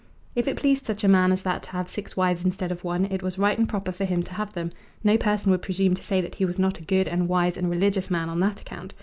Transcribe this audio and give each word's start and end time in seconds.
If 0.33 0.47
it 0.47 0.57
pleased 0.57 0.87
such 0.87 1.03
a 1.03 1.07
man 1.07 1.31
as 1.31 1.43
that 1.43 1.61
to 1.61 1.69
have 1.73 1.87
six 1.87 2.17
wives 2.17 2.43
instead 2.43 2.71
of 2.71 2.83
one 2.83 3.05
it 3.11 3.21
was 3.21 3.37
right 3.37 3.55
and 3.55 3.69
proper 3.69 3.91
for 3.91 4.03
him 4.03 4.23
to 4.23 4.33
have 4.33 4.53
them; 4.53 4.71
no 5.03 5.15
person 5.15 5.51
would 5.51 5.61
presume 5.61 5.93
to 5.93 6.01
say 6.01 6.21
that 6.21 6.33
he 6.41 6.43
was 6.45 6.57
not 6.57 6.79
a 6.79 6.83
good 6.83 7.07
and 7.07 7.27
wise 7.29 7.55
and 7.55 7.69
religious 7.69 8.09
man 8.09 8.27
on 8.27 8.39
that 8.39 8.61
account. 8.61 8.95